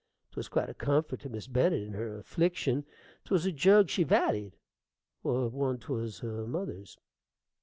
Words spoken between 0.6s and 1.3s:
a comfort to